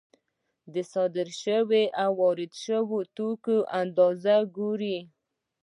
د 0.73 0.75
صادر 0.93 1.27
شویو 1.41 1.93
او 2.03 2.09
وارد 2.21 2.51
شویو 2.63 2.99
توکو 3.17 3.57
اندازه 3.81 4.35
ګوري 4.57 4.97